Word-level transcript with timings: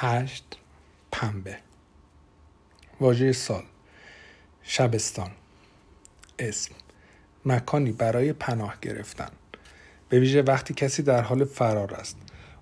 هشت 0.00 0.58
پنبه. 1.12 1.58
واژه 3.00 3.32
سال. 3.32 3.64
شبستان. 4.62 5.30
اسم. 6.38 6.74
مکانی 7.44 7.92
برای 7.92 8.32
پناه 8.32 8.76
گرفتن. 8.82 9.30
به 10.08 10.20
ویژه 10.20 10.42
وقتی 10.42 10.74
کسی 10.74 11.02
در 11.02 11.22
حال 11.22 11.44
فرار 11.44 11.94
است. 11.94 12.16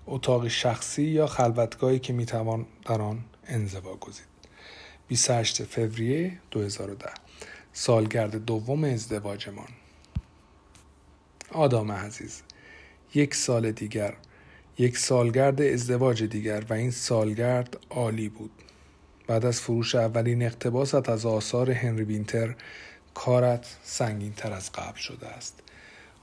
اتاق 0.05 0.47
شخصی 0.47 1.03
یا 1.03 1.27
خلوتگاهی 1.27 1.99
که 1.99 2.13
می‌توان 2.13 2.65
در 2.85 3.01
آن 3.01 3.23
انزوا 3.47 3.95
گزید. 3.95 4.27
28 5.07 5.63
فوریه 5.63 6.39
2010 6.51 7.09
سالگرد 7.73 8.45
دوم 8.45 8.83
ازدواجمان. 8.83 9.69
آدام 11.51 11.91
عزیز 11.91 12.41
یک 13.13 13.35
سال 13.35 13.71
دیگر 13.71 14.13
یک 14.79 14.97
سالگرد 14.97 15.61
ازدواج 15.61 16.23
دیگر 16.23 16.63
و 16.69 16.73
این 16.73 16.91
سالگرد 16.91 17.77
عالی 17.89 18.29
بود. 18.29 18.51
بعد 19.27 19.45
از 19.45 19.61
فروش 19.61 19.95
اولین 19.95 20.43
اقتباست 20.43 21.09
از 21.09 21.25
آثار 21.25 21.71
هنری 21.71 22.03
وینتر 22.03 22.55
کارت 23.13 23.77
سنگین 23.83 24.33
تر 24.33 24.53
از 24.53 24.71
قبل 24.71 24.97
شده 24.97 25.27
است. 25.27 25.59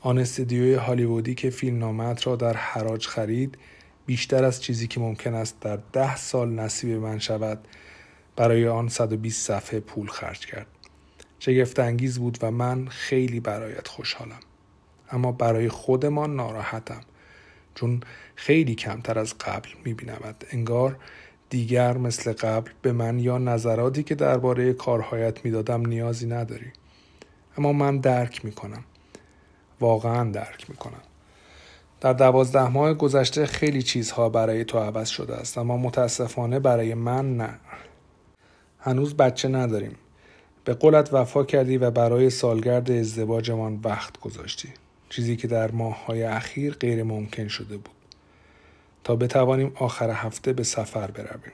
آن 0.01 0.19
استدیوی 0.19 0.75
هالیوودی 0.75 1.35
که 1.35 1.51
فیلمنامت 1.51 2.27
را 2.27 2.37
در 2.37 2.57
حراج 2.57 3.07
خرید 3.07 3.59
بیشتر 4.07 4.45
از 4.45 4.63
چیزی 4.63 4.87
که 4.87 5.01
ممکن 5.01 5.35
است 5.35 5.61
در 5.61 5.79
ده 5.93 6.17
سال 6.17 6.49
نصیب 6.49 6.91
من 6.91 7.19
شود 7.19 7.69
برای 8.37 8.69
آن 8.69 8.89
120 8.89 9.47
صفحه 9.47 9.81
پول 9.81 10.07
خرج 10.07 10.47
کرد. 10.47 10.67
شگفت 11.39 11.79
انگیز 11.79 12.19
بود 12.19 12.39
و 12.43 12.51
من 12.51 12.89
خیلی 12.89 13.41
برایت 13.41 13.89
خوشحالم. 13.89 14.41
اما 15.11 15.33
برای 15.33 15.69
خودمان 15.69 16.37
ناراحتم. 16.37 17.01
چون 17.75 18.01
خیلی 18.35 18.75
کمتر 18.75 19.19
از 19.19 19.35
قبل 19.39 19.69
میبینمد 19.85 20.47
انگار 20.51 20.97
دیگر 21.51 21.97
مثل 21.97 22.33
قبل 22.33 22.71
به 22.83 22.93
من 22.93 23.19
یا 23.19 23.39
نظراتی 23.39 24.03
که 24.03 24.15
درباره 24.15 24.73
کارهایت 24.73 25.45
می‌دادم 25.45 25.87
نیازی 25.87 26.27
نداری. 26.27 26.73
اما 27.59 27.73
من 27.73 27.99
درک 27.99 28.45
می‌کنم. 28.45 28.85
واقعا 29.81 30.31
درک 30.31 30.71
می‌کنم. 30.71 31.03
در 32.01 32.13
دوازده 32.13 32.69
ماه 32.69 32.95
گذشته 32.95 33.47
خیلی 33.47 33.83
چیزها 33.83 34.29
برای 34.29 34.65
تو 34.65 34.79
عوض 34.79 35.09
شده 35.09 35.35
است 35.35 35.59
اما 35.59 35.77
متاسفانه 35.77 36.59
برای 36.59 36.95
من 36.95 37.37
نه. 37.37 37.59
هنوز 38.79 39.17
بچه 39.17 39.49
نداریم. 39.49 39.97
به 40.65 40.75
قولت 40.75 41.15
وفا 41.15 41.45
کردی 41.45 41.79
و 41.79 41.91
برای 41.91 42.31
سالگرد 42.31 42.91
ازدواجمان 42.91 43.81
وقت 43.85 44.21
گذاشتی. 44.21 44.69
چیزی 45.15 45.37
که 45.37 45.49
در 45.49 45.71
ماههای 45.71 46.23
اخیر 46.23 46.75
غیر 46.75 47.03
ممکن 47.03 47.49
شده 47.49 47.77
بود. 47.77 47.95
تا 49.05 49.17
بتوانیم 49.17 49.73
آخر 49.75 50.11
هفته 50.11 50.53
به 50.53 50.63
سفر 50.63 51.11
برویم. 51.11 51.53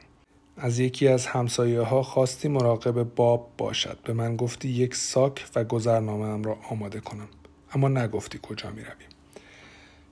از 0.56 0.78
یکی 0.78 1.08
از 1.08 1.26
همسایه 1.26 1.80
ها 1.80 2.02
خواستی 2.02 2.48
مراقب 2.48 3.02
باب 3.02 3.50
باشد. 3.58 3.98
به 4.04 4.12
من 4.12 4.36
گفتی 4.36 4.68
یک 4.68 4.94
ساک 4.94 5.46
و 5.56 5.64
گذرنامه 5.64 6.44
را 6.44 6.56
آماده 6.70 7.00
کنم. 7.00 7.28
اما 7.74 7.88
نگفتی 7.88 8.38
کجا 8.42 8.70
می 8.70 8.80
رویم. 8.80 9.08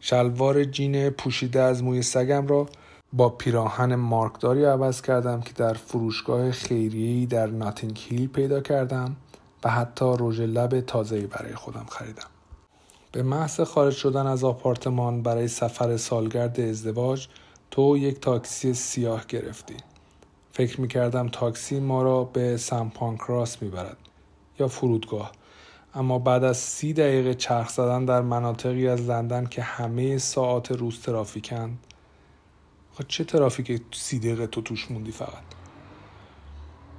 شلوار 0.00 0.64
جین 0.64 1.10
پوشیده 1.10 1.60
از 1.60 1.82
موی 1.82 2.02
سگم 2.02 2.46
را 2.46 2.68
با 3.12 3.28
پیراهن 3.28 3.94
مارکداری 3.94 4.64
عوض 4.64 5.02
کردم 5.02 5.40
که 5.40 5.52
در 5.52 5.74
فروشگاه 5.74 6.50
خیریه‌ای 6.50 7.26
در 7.26 7.46
ناتینگ 7.46 7.98
هیل 8.08 8.28
پیدا 8.28 8.60
کردم 8.60 9.16
و 9.64 9.70
حتی 9.70 10.14
رژ 10.18 10.40
لب 10.40 10.80
تازه‌ای 10.80 11.26
برای 11.26 11.54
خودم 11.54 11.86
خریدم. 11.90 12.28
به 13.12 13.22
محض 13.22 13.60
خارج 13.60 13.94
شدن 13.94 14.26
از 14.26 14.44
آپارتمان 14.44 15.22
برای 15.22 15.48
سفر 15.48 15.96
سالگرد 15.96 16.60
ازدواج 16.60 17.28
تو 17.70 17.96
یک 17.96 18.20
تاکسی 18.20 18.74
سیاه 18.74 19.26
گرفتی. 19.26 19.76
فکر 20.52 20.80
می 20.80 20.88
کردم 20.88 21.28
تاکسی 21.28 21.80
ما 21.80 22.02
را 22.02 22.24
به 22.24 22.56
سم 22.56 22.92
پانکراس 22.94 23.62
می 23.62 23.68
برد 23.68 23.96
یا 24.58 24.68
فرودگاه 24.68 25.32
اما 25.94 26.18
بعد 26.18 26.44
از 26.44 26.56
سی 26.56 26.92
دقیقه 26.92 27.34
چرخ 27.34 27.68
زدن 27.68 28.04
در 28.04 28.20
مناطقی 28.20 28.88
از 28.88 29.00
لندن 29.00 29.46
که 29.46 29.62
همه 29.62 30.18
ساعات 30.18 30.72
روز 30.72 31.00
ترافیکند 31.00 31.78
چه 33.08 33.24
ترافیک 33.24 33.82
سی 33.92 34.18
دقیقه 34.18 34.46
تو 34.46 34.60
توش 34.60 34.90
موندی 34.90 35.12
فقط 35.12 35.57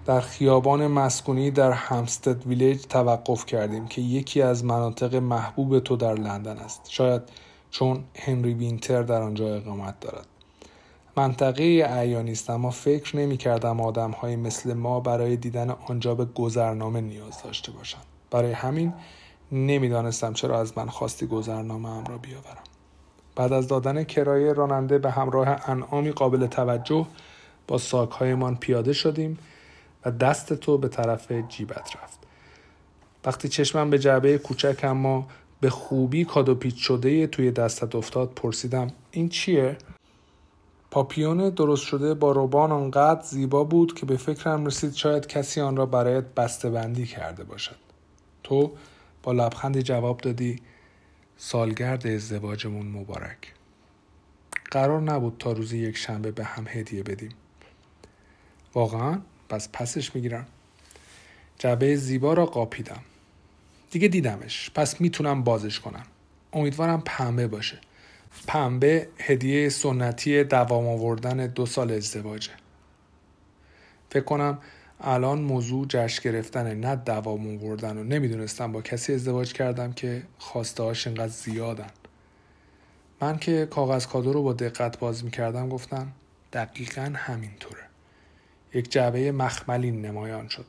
در 0.05 0.19
خیابان 0.19 0.87
مسکونی 0.87 1.51
در 1.51 1.71
همستد 1.71 2.47
ویلیج 2.47 2.81
توقف 2.81 3.45
کردیم 3.45 3.87
که 3.87 4.01
یکی 4.01 4.41
از 4.41 4.65
مناطق 4.65 5.15
محبوب 5.15 5.79
تو 5.79 5.95
در 5.95 6.13
لندن 6.13 6.57
است. 6.57 6.81
شاید 6.89 7.21
چون 7.71 8.03
هنری 8.15 8.53
وینتر 8.53 9.03
در 9.03 9.21
آنجا 9.21 9.55
اقامت 9.55 9.99
دارد. 9.99 10.25
منطقه 11.17 11.63
ایانی 11.63 12.31
است 12.31 12.49
اما 12.49 12.69
فکر 12.69 13.17
نمی 13.17 13.37
کردم 13.37 13.81
آدم 13.81 14.11
های 14.11 14.35
مثل 14.35 14.73
ما 14.73 14.99
برای 14.99 15.37
دیدن 15.37 15.69
آنجا 15.69 16.15
به 16.15 16.25
گذرنامه 16.25 17.01
نیاز 17.01 17.43
داشته 17.43 17.71
باشند. 17.71 18.03
برای 18.31 18.51
همین 18.51 18.93
نمی‌دانستم 19.51 20.33
چرا 20.33 20.59
از 20.59 20.77
من 20.77 20.87
خواستی 20.87 21.27
گذرنامه 21.27 21.89
هم 21.89 22.03
را 22.03 22.17
بیاورم. 22.17 22.63
بعد 23.35 23.53
از 23.53 23.67
دادن 23.67 24.03
کرایه 24.03 24.53
راننده 24.53 24.97
به 24.97 25.11
همراه 25.11 25.69
انعامی 25.69 26.11
قابل 26.11 26.47
توجه 26.47 27.05
با 27.67 27.77
ساکهایمان 27.77 28.55
پیاده 28.55 28.93
شدیم. 28.93 29.37
و 30.05 30.11
دست 30.11 30.53
تو 30.53 30.77
به 30.77 30.87
طرف 30.87 31.31
جیبت 31.31 31.95
رفت. 32.03 32.19
وقتی 33.25 33.49
چشمم 33.49 33.89
به 33.89 33.99
جعبه 33.99 34.37
کوچک 34.37 34.79
اما 34.83 35.27
به 35.61 35.69
خوبی 35.69 36.25
کادو 36.25 36.55
پیچ 36.55 36.75
شده 36.77 37.27
توی 37.27 37.51
دستت 37.51 37.95
افتاد 37.95 38.33
پرسیدم 38.33 38.91
این 39.11 39.29
چیه؟ 39.29 39.77
پاپیون 40.91 41.49
درست 41.49 41.85
شده 41.85 42.13
با 42.13 42.31
روبان 42.31 42.71
آنقدر 42.71 43.21
زیبا 43.21 43.63
بود 43.63 43.93
که 43.99 44.05
به 44.05 44.17
فکرم 44.17 44.65
رسید 44.65 44.93
شاید 44.93 45.27
کسی 45.27 45.61
آن 45.61 45.75
را 45.75 45.85
برایت 45.85 46.23
بسته 46.23 46.69
بندی 46.69 47.05
کرده 47.05 47.43
باشد. 47.43 47.75
تو 48.43 48.71
با 49.23 49.31
لبخندی 49.31 49.81
جواب 49.81 50.17
دادی 50.17 50.61
سالگرد 51.37 52.07
ازدواجمون 52.07 52.87
مبارک. 52.87 53.53
قرار 54.71 55.01
نبود 55.01 55.35
تا 55.39 55.51
روز 55.51 55.73
یک 55.73 55.97
شنبه 55.97 56.31
به 56.31 56.43
هم 56.43 56.65
هدیه 56.67 57.03
بدیم. 57.03 57.31
واقعا 58.73 59.19
پس 59.49 59.69
پسش 59.73 60.15
می‌گیرم. 60.15 60.47
جعبه 61.59 61.95
زیبا 61.95 62.33
را 62.33 62.45
قاپیدم. 62.45 63.01
دیگه 63.91 64.07
دیدمش. 64.07 64.71
پس 64.75 65.01
می‌تونم 65.01 65.43
بازش 65.43 65.79
کنم. 65.79 66.05
امیدوارم 66.53 67.01
پنبه 67.05 67.47
باشه. 67.47 67.77
پنبه 68.47 69.09
هدیه 69.19 69.69
سنتی 69.69 70.43
دوام 70.43 70.87
آوردن 70.87 71.47
دو 71.47 71.65
سال 71.65 71.91
ازدواجه. 71.91 72.51
فکر 74.09 74.23
کنم 74.23 74.57
الان 75.01 75.41
موضوع 75.41 75.85
جشن 75.89 76.21
گرفتن 76.23 76.79
نه 76.79 76.95
دوام 76.95 77.47
آوردن 77.47 77.97
و 77.97 78.03
نمی‌دونستم 78.03 78.71
با 78.71 78.81
کسی 78.81 79.13
ازدواج 79.13 79.53
کردم 79.53 79.93
که 79.93 80.23
خواسته 80.37 80.83
هاش 80.83 81.07
اینقدر 81.07 81.27
زیادن. 81.27 81.89
من 83.21 83.37
که 83.37 83.65
کاغذ 83.65 84.05
کادو 84.05 84.33
رو 84.33 84.43
با 84.43 84.53
دقت 84.53 84.99
باز 84.99 85.23
می‌کردم 85.23 85.69
گفتم 85.69 86.11
دقیقا 86.53 87.13
همینطوره. 87.15 87.88
یک 88.73 88.91
جعبه 88.91 89.31
مخملین 89.31 90.05
نمایان 90.05 90.47
شد. 90.47 90.65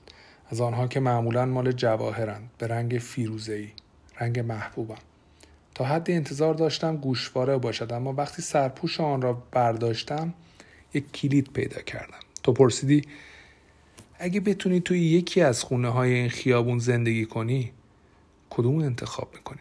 از 0.51 0.61
آنها 0.61 0.87
که 0.87 1.01
معمولا 1.01 1.47
مال 1.47 1.73
جواهرند 1.73 2.51
به 2.59 2.67
رنگ 2.67 2.99
فیروزه‌ای 2.99 3.69
رنگ 4.21 4.39
محبوبم 4.39 4.99
تا 5.75 5.85
حدی 5.85 6.13
انتظار 6.13 6.55
داشتم 6.55 6.97
گوشواره 6.97 7.59
باشد 7.59 7.93
اما 7.93 8.13
وقتی 8.13 8.43
سرپوش 8.43 9.01
آن 9.01 9.23
را 9.23 9.43
برداشتم 9.53 10.35
یک 10.95 11.13
کلید 11.13 11.53
پیدا 11.53 11.81
کردم. 11.81 12.19
تو 12.43 12.53
پرسیدی 12.53 13.03
اگه 14.19 14.41
بتونی 14.41 14.81
توی 14.81 15.01
یکی 15.01 15.41
از 15.41 15.63
خونه 15.63 15.89
های 15.89 16.13
این 16.13 16.29
خیابون 16.29 16.79
زندگی 16.79 17.25
کنی 17.25 17.73
کدوم 18.51 18.79
انتخاب 18.79 19.29
می‌کنی؟ 19.35 19.61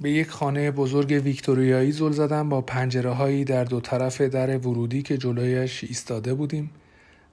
به 0.00 0.10
یک 0.10 0.30
خانه 0.30 0.70
بزرگ 0.70 1.20
ویکتوریایی 1.24 1.92
زل 1.92 2.12
زدم 2.12 2.48
با 2.48 2.60
پنجره 2.60 3.10
هایی 3.10 3.44
در 3.44 3.64
دو 3.64 3.80
طرف 3.80 4.20
در 4.20 4.58
ورودی 4.58 5.02
که 5.02 5.18
جلویش 5.18 5.84
ایستاده 5.84 6.34
بودیم. 6.34 6.70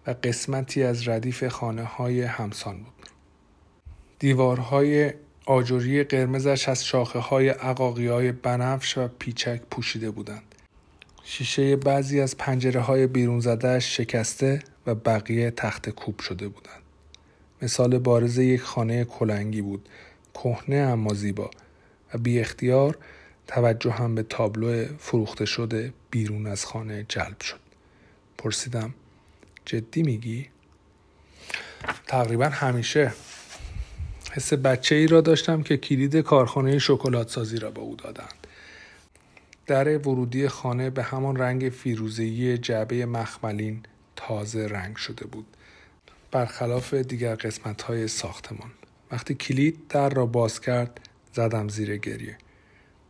و 0.07 0.15
قسمتی 0.23 0.83
از 0.83 1.07
ردیف 1.07 1.47
خانه 1.47 1.83
های 1.83 2.21
همسان 2.21 2.77
بود. 2.77 3.09
دیوارهای 4.19 5.13
آجوری 5.45 6.03
قرمزش 6.03 6.69
از 6.69 6.85
شاخه 6.85 7.19
های 7.19 7.49
عقاقی 7.49 8.07
های 8.07 8.31
بنفش 8.31 8.97
و 8.97 9.07
پیچک 9.19 9.61
پوشیده 9.71 10.11
بودند. 10.11 10.55
شیشه 11.23 11.75
بعضی 11.75 12.21
از 12.21 12.37
پنجره 12.37 12.81
های 12.81 13.07
بیرون 13.07 13.39
زدهش 13.39 13.97
شکسته 13.97 14.63
و 14.87 14.95
بقیه 14.95 15.51
تخت 15.51 15.89
کوب 15.89 16.19
شده 16.19 16.47
بودند. 16.47 16.81
مثال 17.61 17.97
بارز 17.97 18.37
یک 18.37 18.61
خانه 18.61 19.05
کلنگی 19.05 19.61
بود 19.61 19.89
کهنه 20.33 20.75
اما 20.75 21.13
زیبا 21.13 21.49
و 22.13 22.17
بی 22.17 22.39
اختیار 22.39 22.97
توجه 23.47 23.91
هم 23.91 24.15
به 24.15 24.23
تابلو 24.23 24.85
فروخته 24.99 25.45
شده 25.45 25.93
بیرون 26.11 26.47
از 26.47 26.65
خانه 26.65 27.05
جلب 27.09 27.41
شد 27.41 27.59
پرسیدم 28.37 28.93
جدی 29.69 30.03
میگی؟ 30.03 30.49
تقریبا 32.07 32.45
همیشه. 32.45 33.13
حس 34.31 34.53
بچه 34.53 34.95
ای 34.95 35.07
را 35.07 35.21
داشتم 35.21 35.63
که 35.63 35.77
کلید 35.77 36.15
کارخانه 36.15 36.79
شکلات 36.79 37.29
سازی 37.29 37.57
را 37.57 37.71
به 37.71 37.79
او 37.79 37.95
دادند. 37.95 38.47
در 39.67 39.97
ورودی 39.97 40.47
خانه 40.47 40.89
به 40.89 41.03
همان 41.03 41.35
رنگ 41.35 41.69
فیروزهی 41.69 42.57
جعبه 42.57 43.05
مخملین 43.05 43.83
تازه 44.15 44.67
رنگ 44.67 44.95
شده 44.95 45.25
بود. 45.25 45.45
برخلاف 46.31 46.93
دیگر 46.93 47.35
قسمت 47.35 47.81
های 47.81 48.07
ساختمان. 48.07 48.71
وقتی 49.11 49.35
کلید 49.35 49.87
در 49.89 50.09
را 50.09 50.25
باز 50.25 50.61
کرد 50.61 50.99
زدم 51.33 51.69
زیر 51.69 51.97
گریه. 51.97 52.37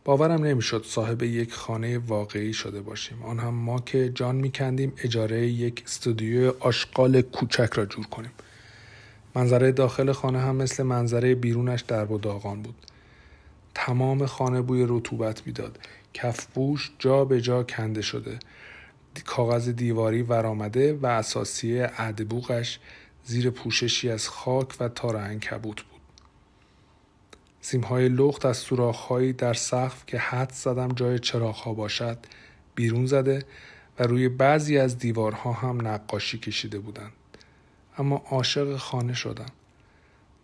باورم 0.04 0.44
نمی‌شد 0.44 0.84
صاحب 0.86 1.22
یک 1.22 1.54
خانه 1.54 1.98
واقعی 1.98 2.52
شده 2.52 2.80
باشیم. 2.80 3.22
آن 3.22 3.38
هم 3.38 3.54
ما 3.54 3.80
که 3.80 4.08
جان 4.08 4.36
میکندیم 4.36 4.92
اجاره 5.04 5.46
یک 5.46 5.82
استودیو 5.86 6.52
آشغال 6.60 7.22
کوچک 7.22 7.70
را 7.74 7.86
جور 7.86 8.06
کنیم. 8.06 8.30
منظره 9.34 9.72
داخل 9.72 10.12
خانه 10.12 10.40
هم 10.40 10.56
مثل 10.56 10.82
منظره 10.82 11.34
بیرونش 11.34 11.80
در 11.80 12.12
و 12.12 12.18
داغان 12.18 12.62
بود. 12.62 12.74
تمام 13.74 14.26
خانه 14.26 14.60
بوی 14.60 14.86
رطوبت 14.88 15.46
می‌داد. 15.46 15.78
کفبوش 16.14 16.90
جا 16.98 17.24
به 17.24 17.40
جا 17.40 17.62
کنده 17.62 18.02
شده. 18.02 18.38
کاغذ 19.26 19.68
دیواری 19.68 20.22
ورآمده 20.22 20.98
و 21.02 21.06
اساسی 21.06 21.78
عدبوغش 21.78 22.78
زیر 23.24 23.50
پوششی 23.50 24.10
از 24.10 24.28
خاک 24.28 24.68
و 24.80 24.88
تار 24.88 25.16
انکبوت 25.16 25.82
بود. 25.82 25.89
سیمهای 27.60 28.08
لخت 28.08 28.46
از 28.46 28.56
سوراخهایی 28.56 29.32
در 29.32 29.54
سقف 29.54 30.06
که 30.06 30.18
حد 30.18 30.52
زدم 30.52 30.88
جای 30.88 31.18
چراغها 31.18 31.74
باشد 31.74 32.18
بیرون 32.74 33.06
زده 33.06 33.44
و 33.98 34.02
روی 34.02 34.28
بعضی 34.28 34.78
از 34.78 34.98
دیوارها 34.98 35.52
هم 35.52 35.88
نقاشی 35.88 36.38
کشیده 36.38 36.78
بودند. 36.78 37.12
اما 37.98 38.22
عاشق 38.30 38.76
خانه 38.76 39.14
شدم. 39.14 39.46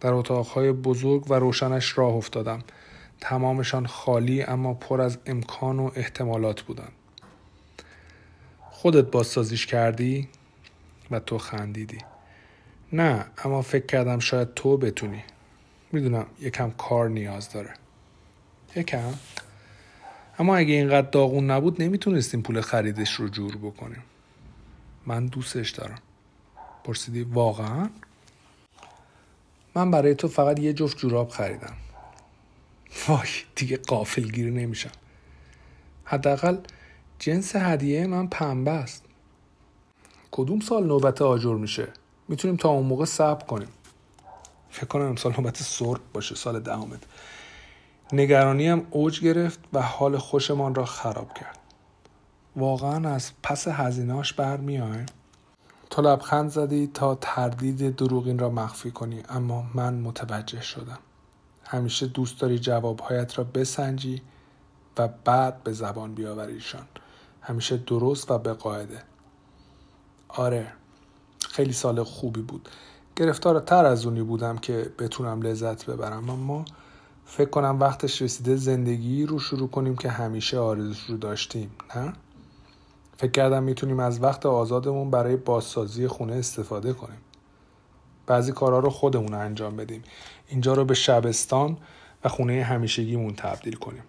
در 0.01 0.13
اتاقهای 0.13 0.73
بزرگ 0.73 1.31
و 1.31 1.35
روشنش 1.35 1.99
راه 1.99 2.15
افتادم. 2.15 2.63
تمامشان 3.21 3.87
خالی 3.87 4.43
اما 4.43 4.75
پر 4.75 5.01
از 5.01 5.19
امکان 5.27 5.79
و 5.79 5.91
احتمالات 5.95 6.63
بودند. 6.63 6.93
خودت 8.71 9.11
بازسازیش 9.11 9.67
کردی 9.67 10.29
و 11.11 11.21
تو 11.21 11.39
خندیدی. 11.39 11.99
نه 12.93 13.27
اما 13.45 13.63
فکر 13.63 13.87
کردم 13.87 14.19
شاید 14.19 14.55
تو 14.55 14.77
بتونی. 14.77 15.25
می‌دونم 15.97 16.27
یکم 16.41 16.71
کار 16.71 17.09
نیاز 17.09 17.53
داره. 17.53 17.75
یکم. 18.77 19.15
اما 20.39 20.57
اگه 20.57 20.75
اینقدر 20.75 21.11
داغون 21.11 21.51
نبود 21.51 21.83
نمی‌تونستیم 21.83 22.43
پول 22.43 22.61
خریدش 22.61 23.13
رو 23.15 23.29
جور 23.29 23.57
بکنیم. 23.57 24.03
من 25.07 25.27
دوستش 25.27 25.71
دارم. 25.71 25.99
پرسیدی 26.85 27.23
واقعا؟ 27.23 27.91
من 29.75 29.91
برای 29.91 30.15
تو 30.15 30.29
فقط 30.29 30.59
یه 30.59 30.73
جفت 30.73 30.99
جوراب 30.99 31.29
خریدم. 31.29 31.75
وای 33.09 33.29
دیگه 33.55 33.77
قافلگیر 33.77 34.51
نمیشم. 34.51 34.93
حداقل 36.05 36.59
جنس 37.19 37.57
هدیه 37.57 38.07
من 38.07 38.27
پنبه 38.27 38.71
است. 38.71 39.05
کدوم 40.31 40.61
سال 40.61 40.87
نوبت 40.87 41.23
آجر 41.23 41.55
میشه؟ 41.55 41.89
می‌تونیم 42.29 42.57
تا 42.57 42.69
اون 42.69 42.87
موقع 42.87 43.05
صبر 43.05 43.47
کنیم. 43.47 43.69
فکر 44.71 44.87
کنم 44.87 45.07
امسال 45.07 45.35
نوبت 45.39 45.63
سرب 45.63 46.01
باشه 46.13 46.35
سال 46.35 46.61
دهمت. 46.61 47.01
نگرانی 48.13 48.69
هم 48.69 48.87
اوج 48.91 49.21
گرفت 49.21 49.61
و 49.73 49.83
حال 49.83 50.19
خوشمان 50.19 50.75
را 50.75 50.85
خراب 50.85 51.35
کرد. 51.35 51.59
واقعا 52.57 53.15
از 53.15 53.31
پس 53.43 53.69
هزینهاش 53.69 54.33
برمیایم 54.33 55.07
تو 55.91 56.03
لبخند 56.03 56.51
زدی 56.51 56.91
تا 56.95 57.15
تردید 57.15 57.97
دروغین 57.97 58.39
را 58.39 58.51
مخفی 58.51 58.91
کنی 58.91 59.23
اما 59.29 59.65
من 59.75 59.95
متوجه 59.95 60.63
شدم. 60.63 60.99
همیشه 61.65 62.07
دوست 62.07 62.41
داری 62.41 62.59
جوابهایت 62.59 63.39
را 63.39 63.45
بسنجی 63.45 64.23
و 64.99 65.09
بعد 65.09 65.63
به 65.63 65.73
زبان 65.73 66.15
بیاوریشان 66.15 66.87
همیشه 67.41 67.77
درست 67.77 68.31
و 68.31 68.39
به 68.39 68.53
قاعده 68.53 69.03
آره 70.29 70.73
خیلی 71.49 71.73
سال 71.73 72.03
خوبی 72.03 72.43
بود. 72.43 72.69
گرفتار 73.17 73.61
تر 73.61 73.87
از 73.87 74.07
اونی 74.07 74.23
بودم 74.23 74.59
که 74.59 74.91
بتونم 74.99 75.43
لذت 75.43 75.87
ببرم. 75.87 76.31
اما 76.31 76.65
فکر 77.27 77.51
کنم 77.51 77.81
وقتش 77.81 78.23
رسیده 78.23 78.57
زندگی 78.57 79.27
رو 79.27 79.39
شروع 79.39 79.69
کنیم 79.69 79.97
که 79.97 80.11
همیشه 80.11 80.59
آرزوش 80.59 81.05
رو 81.05 81.17
داشتیم 81.17 81.71
نه؟ 81.97 82.13
فکر 83.17 83.31
کردم 83.31 83.63
می‌تونیم 83.63 84.01
از 84.01 84.23
وقت 84.23 84.47
آزادمون 84.47 85.11
برای 85.11 85.37
بازسازی 85.37 86.07
خونه 86.07 86.35
استفاده 86.35 86.93
کنیم. 86.93 87.19
بعضی 88.27 88.53
کارها 88.53 88.79
رو 88.79 88.91
خودمون 88.91 89.35
انجام 89.35 89.77
بدیم. 89.77 90.03
اینجا 90.49 90.75
رو 90.75 90.85
به 90.85 90.95
شبستان 90.95 91.77
و 92.25 92.29
خونه 92.29 92.63
همیشگیمون 92.63 93.35
تبدیل 93.35 93.77
کنیم. 93.77 94.03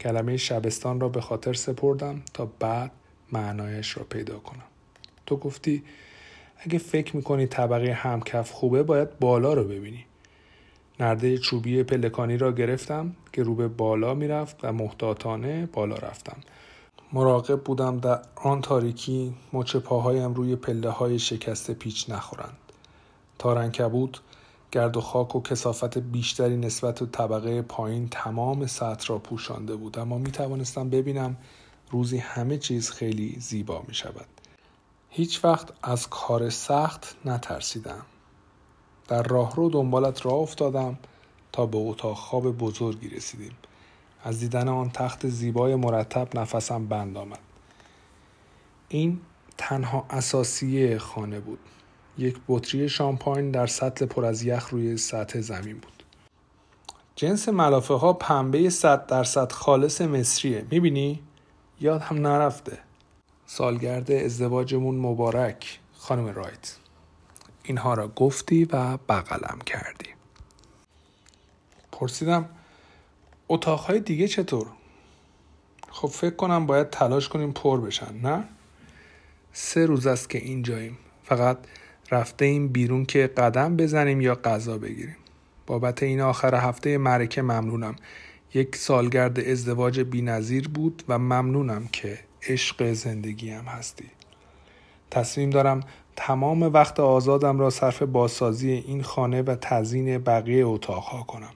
کلمه 0.00 0.36
شبستان 0.36 1.00
را 1.00 1.08
به 1.08 1.20
خاطر 1.20 1.52
سپردم 1.52 2.22
تا 2.34 2.48
بعد 2.58 2.90
معنایش 3.32 3.96
را 3.96 4.04
پیدا 4.04 4.38
کنم. 4.38 4.64
تو 5.26 5.36
گفتی 5.36 5.84
اگه 6.58 6.78
فکر 6.78 7.16
می‌کنی 7.16 7.46
طبقه 7.46 7.92
همکف 7.92 8.50
خوبه 8.52 8.82
باید 8.82 9.18
بالا 9.18 9.54
رو 9.54 9.64
ببینی. 9.64 10.04
نرده 11.00 11.38
چوبی 11.38 11.82
پلکانی 11.82 12.36
را 12.36 12.52
گرفتم 12.52 13.16
که 13.32 13.42
رو 13.42 13.54
به 13.54 13.68
بالا 13.68 14.14
می‌رفت 14.14 14.56
و 14.62 14.72
محتاطانه 14.72 15.66
بالا 15.66 15.94
رفتم. 15.94 16.36
مراقب 17.12 17.60
بودم 17.60 17.98
در 17.98 18.20
آن 18.36 18.60
تاریکی 18.60 19.34
مچ 19.52 19.76
پاهایم 19.76 20.34
روی 20.34 20.56
پله 20.56 20.90
های 20.90 21.18
شکسته 21.18 21.74
پیچ 21.74 22.10
نخورند. 22.10 22.56
تارنکبوت 23.38 24.20
گرد 24.72 24.96
و 24.96 25.00
خاک 25.00 25.36
و 25.36 25.42
کسافت 25.42 25.98
بیشتری 25.98 26.56
نسبت 26.56 27.00
به 27.00 27.06
طبقه 27.06 27.62
پایین 27.62 28.08
تمام 28.08 28.66
سطح 28.66 29.06
را 29.08 29.18
پوشانده 29.18 29.76
بود. 29.76 29.98
اما 29.98 30.18
می 30.18 30.30
توانستم 30.30 30.90
ببینم 30.90 31.36
روزی 31.90 32.18
همه 32.18 32.58
چیز 32.58 32.90
خیلی 32.90 33.36
زیبا 33.40 33.84
می 33.88 33.94
شود 33.94 34.26
هیچ 35.10 35.44
وقت 35.44 35.68
از 35.82 36.08
کار 36.08 36.50
سخت 36.50 37.16
نترسیدم. 37.24 38.02
در 39.08 39.22
راهرو 39.22 39.70
دنبالت 39.70 40.26
راه 40.26 40.34
افتادم 40.34 40.98
تا 41.52 41.66
به 41.66 41.78
اتاق 41.78 42.16
خواب 42.16 42.58
بزرگی 42.58 43.08
رسیدیم. 43.08 43.56
از 44.24 44.40
دیدن 44.40 44.68
آن 44.68 44.90
تخت 44.90 45.28
زیبای 45.28 45.74
مرتب 45.74 46.38
نفسم 46.38 46.86
بند 46.86 47.16
آمد. 47.16 47.38
این 48.88 49.20
تنها 49.58 50.06
اساسی 50.10 50.98
خانه 50.98 51.40
بود. 51.40 51.58
یک 52.18 52.36
بطری 52.48 52.88
شامپاین 52.88 53.50
در 53.50 53.66
سطل 53.66 54.06
پر 54.06 54.24
از 54.24 54.42
یخ 54.42 54.68
روی 54.68 54.96
سطح 54.96 55.40
زمین 55.40 55.78
بود. 55.78 56.02
جنس 57.16 57.48
ملافه 57.48 57.94
ها 57.94 58.12
پنبه 58.12 58.70
صد 58.70 59.06
درصد 59.06 59.52
خالص 59.52 60.00
مصریه. 60.00 60.66
می‌بینی؟ 60.70 61.22
یاد 61.80 62.00
هم 62.00 62.26
نرفته. 62.26 62.78
سالگرد 63.46 64.10
ازدواجمون 64.10 64.96
مبارک 64.96 65.80
خانم 65.92 66.26
رایت. 66.26 66.76
اینها 67.62 67.94
را 67.94 68.08
گفتی 68.08 68.64
و 68.64 68.96
بغلم 68.96 69.58
کردی. 69.66 70.08
پرسیدم 71.92 72.48
اتاقهای 73.48 74.00
دیگه 74.00 74.28
چطور؟ 74.28 74.66
خب 75.90 76.08
فکر 76.08 76.34
کنم 76.34 76.66
باید 76.66 76.90
تلاش 76.90 77.28
کنیم 77.28 77.52
پر 77.52 77.80
بشن 77.80 78.18
نه؟ 78.22 78.44
سه 79.52 79.86
روز 79.86 80.06
است 80.06 80.30
که 80.30 80.38
اینجاییم. 80.38 80.98
فقط 81.24 81.58
رفته 82.10 82.44
این 82.44 82.68
بیرون 82.68 83.06
که 83.06 83.26
قدم 83.26 83.76
بزنیم 83.76 84.20
یا 84.20 84.34
غذا 84.34 84.78
بگیریم. 84.78 85.16
بابت 85.66 86.02
این 86.02 86.20
آخر 86.20 86.54
هفته 86.54 86.98
معرکه 86.98 87.42
ممنونم. 87.42 87.96
یک 88.54 88.76
سالگرد 88.76 89.40
ازدواج 89.40 90.00
بینظیر 90.00 90.68
بود 90.68 91.02
و 91.08 91.18
ممنونم 91.18 91.88
که 91.92 92.18
عشق 92.48 92.92
زندگیم 92.92 93.64
هستی. 93.64 94.10
تصمیم 95.10 95.50
دارم 95.50 95.80
تمام 96.16 96.62
وقت 96.62 97.00
آزادم 97.00 97.58
را 97.58 97.70
صرف 97.70 98.02
بازسازی 98.02 98.70
این 98.70 99.02
خانه 99.02 99.42
و 99.42 99.56
تزیین 99.60 100.18
بقیه 100.18 100.66
اتاقها 100.66 101.22
کنم. 101.22 101.52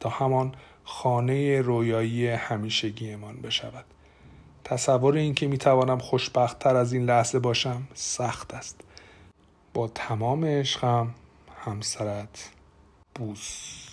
تا 0.00 0.08
همان 0.08 0.54
خانه 0.84 1.60
رویایی 1.60 2.28
همیشگیمان 2.28 3.36
بشود. 3.36 3.84
تصور 4.64 5.14
اینکه 5.14 5.46
می‌توانم 5.46 5.98
خوشبختتر 5.98 6.76
از 6.76 6.92
این 6.92 7.04
لحظه 7.04 7.38
باشم 7.38 7.88
سخت 7.94 8.54
است. 8.54 8.80
با 9.74 9.88
تمام 9.88 10.44
عشقم 10.44 11.14
همسرت 11.64 12.50
بوس. 13.14 13.85